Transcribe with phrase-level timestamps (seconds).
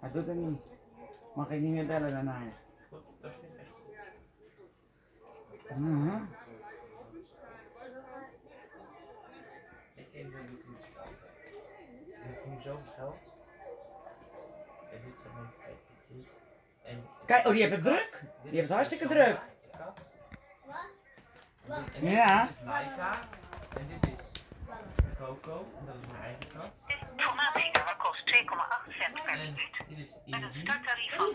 [0.00, 0.60] Hij doet het niet.
[1.34, 2.38] Mag ik niet meer bellen daarna?
[2.88, 3.70] Goed, dat vind ik echt
[5.68, 5.78] goed.
[5.78, 6.22] Mhm.
[9.94, 10.86] Ik denk dat ik iets
[12.06, 13.16] Ik heb nu zoveel geld.
[14.90, 15.76] En dit zijn mijn kijk.
[16.82, 18.20] En Kijk, oh, die hebben het druk.
[18.20, 19.40] Die hebben is het hartstikke druk.
[22.00, 22.48] Ja.
[23.76, 24.11] En dit
[25.26, 25.66] Coco.
[25.86, 26.70] Dat is mijn eigen kat.
[27.16, 29.74] Informatiegave kost 2,8 cent per minuut.
[29.88, 31.32] dit is Met een starttarief van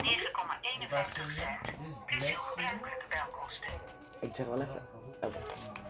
[0.89, 1.39] Waar 9,51 speel je?
[1.39, 1.65] cent.
[2.07, 3.73] Dit is de belkosten.
[4.19, 4.87] Ik zeg wel even.
[5.21, 5.33] Oh.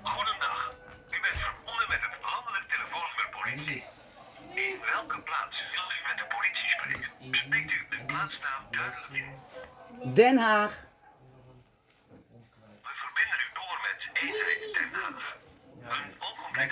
[0.03, 0.69] Goedendag.
[1.15, 3.65] U bent verbonden met het landelijk telefoonnummer politie.
[3.65, 3.83] dit
[4.55, 7.09] is In welke plaats wilt u met de politie spreken?
[7.41, 9.13] Spreekt u de dit plaatsnaam is duidelijk
[10.03, 10.13] in.
[10.13, 10.73] Den Haag.
[12.87, 15.25] We verbinden u door met eenheid Den Haag.
[15.97, 16.71] Een ogenblik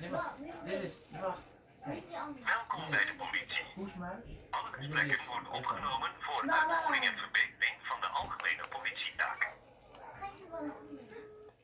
[0.00, 0.32] Nee, wacht.
[0.64, 0.94] Dit is.
[1.20, 1.38] Wacht.
[1.84, 3.64] Welkom bij de politie.
[3.74, 4.24] Poesmuis.
[4.50, 9.48] Alle gesprekken worden opgenomen voor uitvoering en verbetering van de algemene politietaken.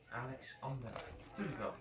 [0.09, 0.91] Alex Ander.
[1.35, 1.73] Tuurlijk wel.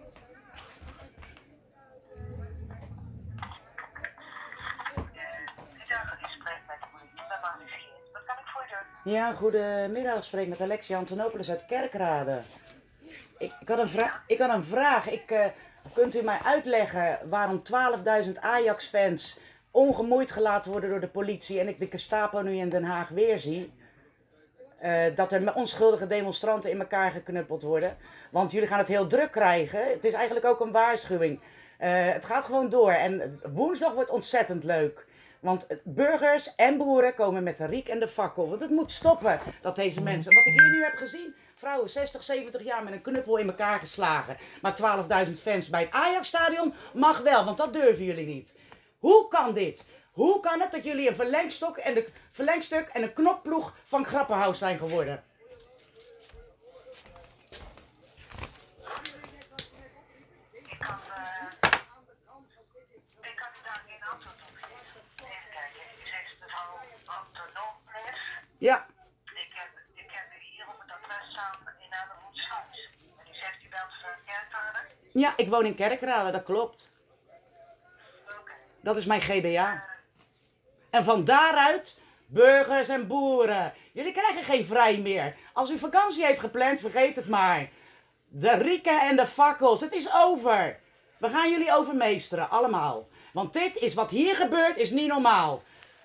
[9.04, 10.16] Ja, goedemiddag.
[10.16, 12.42] Ik spreek met Alexia Antonopoulos uit Kerkrade.
[13.60, 15.10] Ik, had, een vra- ik had een vraag.
[15.10, 15.46] Ik, eh,
[15.92, 19.38] kunt u mij uitleggen waarom 12.000 Ajax-fans
[19.70, 23.38] ongemoeid gelaten worden door de politie en ik de Gestapo nu in Den Haag weer
[23.38, 23.72] zie?
[24.78, 27.96] Eh, dat er onschuldige demonstranten in elkaar geknuppeld worden.
[28.30, 29.90] Want jullie gaan het heel druk krijgen.
[29.90, 31.40] Het is eigenlijk ook een waarschuwing.
[31.78, 32.92] Eh, het gaat gewoon door.
[32.92, 35.06] En woensdag wordt ontzettend leuk.
[35.40, 38.48] Want burgers en boeren komen met de riek en de fakkel.
[38.48, 40.34] Want het moet stoppen dat deze mensen.
[40.34, 41.34] Wat ik hier nu heb gezien.
[41.64, 44.36] Vrouwen 60, 70 jaar met een knuppel in elkaar geslagen.
[44.62, 48.54] Maar 12.000 fans bij het Ajax-stadion mag wel, want dat durven jullie niet.
[48.98, 49.88] Hoe kan dit?
[50.12, 54.58] Hoe kan het dat jullie een verlengstok en de verlengstuk en een knokploeg van Grappenhaus
[54.58, 55.24] zijn geworden?
[60.52, 61.70] Ik kan, eh,
[63.20, 65.00] ik kan u daar geen antwoord op geven.
[65.16, 68.22] Even kijken, u zegt mevrouw Antonopoulos.
[68.58, 68.86] Ja,
[69.44, 72.90] Ik heb, ik heb u hier op het adres staan in Adelhoedshuis.
[73.18, 74.80] En u zegt u belt van Kerkrade?
[75.14, 76.92] Ja, ik woon in Kerkrade, dat klopt.
[78.80, 79.84] Dat is mijn GBA.
[80.90, 83.72] En van daaruit, burgers en boeren.
[83.92, 85.36] Jullie krijgen geen vrij meer.
[85.52, 87.68] Als u vakantie heeft gepland, vergeet het maar.
[88.28, 90.80] De rieken en de fakkels, het is over.
[91.18, 93.08] We gaan jullie overmeesteren, allemaal.
[93.32, 95.62] Want dit is wat hier gebeurt, is niet normaal.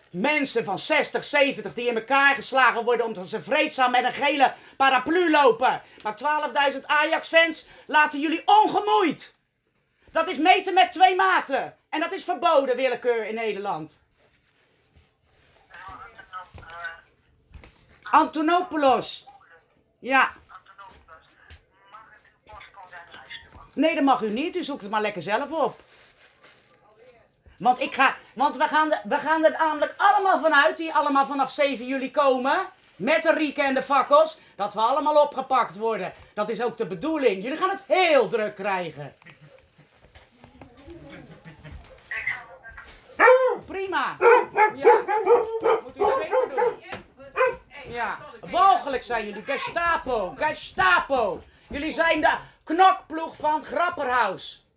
[0.09, 4.53] Mensen van 60, 70 die in elkaar geslagen worden omdat ze vreedzaam met een gele
[4.77, 5.81] paraplu lopen.
[6.03, 6.17] Maar
[6.73, 9.35] 12.000 Ajax-fans laten jullie ongemoeid.
[10.11, 11.77] Dat is meten met twee maten.
[11.89, 14.01] En dat is verboden, willekeur in Nederland.
[18.03, 19.27] Antonopoulos.
[19.99, 20.31] Ja.
[23.73, 24.55] Nee, dat mag u niet.
[24.55, 25.79] U zoekt het maar lekker zelf op.
[27.59, 31.51] Want, ik ga, want we, gaan we gaan er namelijk allemaal vanuit, die allemaal vanaf
[31.51, 32.59] 7 juli komen.
[32.95, 34.39] Met de rieken en de fakkels.
[34.55, 36.13] Dat we allemaal opgepakt worden.
[36.33, 37.43] Dat is ook de bedoeling.
[37.43, 39.15] Jullie gaan het heel druk krijgen.
[43.65, 44.15] Prima.
[44.75, 45.03] Ja.
[45.83, 46.83] Moet u zeker doen.
[47.93, 48.17] Ja.
[48.99, 49.43] Zijn jullie.
[49.43, 50.33] Gestapo.
[50.37, 51.41] Gestapo.
[51.69, 52.33] Jullie zijn de
[52.63, 54.68] knokploeg van Grapperhaus.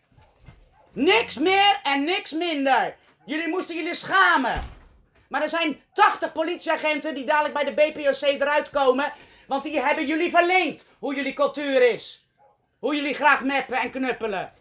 [0.93, 2.95] Niks meer en niks minder.
[3.25, 4.61] Jullie moesten jullie schamen.
[5.29, 9.13] Maar er zijn 80 politieagenten die dadelijk bij de BPOC eruit komen.
[9.47, 12.27] Want die hebben jullie verleend hoe jullie cultuur is.
[12.79, 14.53] Hoe jullie graag meppen en knuppelen.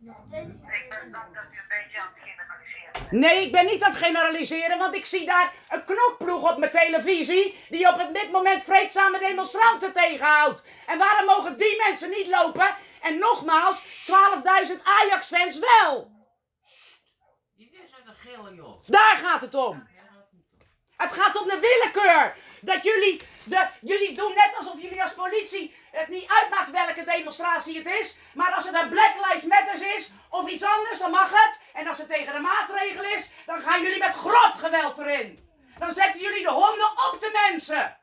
[0.00, 2.23] Ik dat een beetje.
[3.14, 6.70] Nee, ik ben niet aan het generaliseren, want ik zie daar een knokploeg op mijn
[6.70, 10.64] televisie die op dit moment vreedzame demonstranten tegenhoudt.
[10.86, 12.76] En waarom mogen die mensen niet lopen?
[13.02, 14.06] En nogmaals,
[14.66, 16.10] 12.000 Ajax-fans wel.
[17.56, 18.82] Die is uit een gele joh.
[18.86, 19.88] Daar gaat het om.
[20.96, 22.36] Het gaat om de willekeur.
[22.60, 27.78] Dat jullie, de, jullie doen net alsof jullie als politie het niet uitmaakt welke demonstratie
[27.78, 28.16] het is.
[28.34, 31.60] Maar als het een Black Lives Matters is of iets anders, dan mag het.
[31.72, 35.38] En als het tegen de maatregel is, dan gaan jullie met grof geweld erin.
[35.78, 37.96] Dan zetten jullie de honden op de mensen.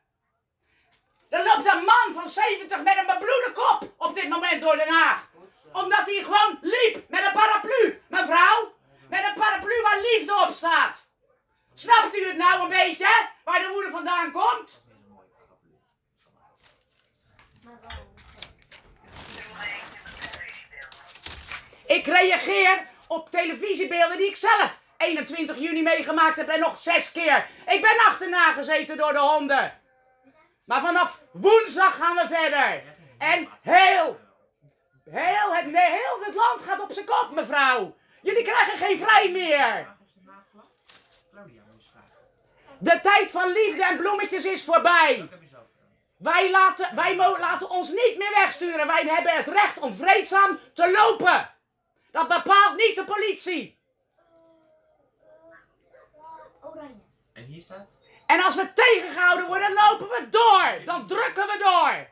[1.30, 4.88] Er loopt een man van 70 met een bebloede kop op dit moment door Den
[4.88, 5.28] Haag.
[5.72, 8.74] Omdat hij gewoon liep met een paraplu, mevrouw.
[9.08, 11.10] Met een paraplu waar liefde op staat.
[11.74, 13.28] Snapt u het nou een beetje?
[13.44, 14.84] Waar de woede vandaan komt?
[21.86, 27.46] Ik reageer op televisiebeelden die ik zelf 21 juni meegemaakt heb en nog zes keer.
[27.66, 29.80] Ik ben achterna gezeten door de honden.
[30.64, 32.82] Maar vanaf woensdag gaan we verder.
[33.18, 34.20] En heel,
[35.10, 37.96] heel het, heel het land gaat op zijn kop, mevrouw.
[38.22, 39.58] Jullie krijgen geen vrij meer.
[39.58, 40.68] Vraag of ze nagelacht?
[41.32, 42.08] Claudia moest vragen.
[42.78, 45.28] De tijd van liefde en bloemetjes is voorbij.
[46.16, 48.86] Wij laten, wij laten ons niet meer wegsturen.
[48.86, 51.50] Wij hebben het recht om vreedzaam te lopen.
[52.10, 53.78] Dat bepaalt niet de politie.
[56.62, 57.02] Oranje.
[57.32, 57.88] En hier staat?
[58.26, 60.84] En als we tegengehouden worden, lopen we door.
[60.84, 62.11] Dan drukken we door.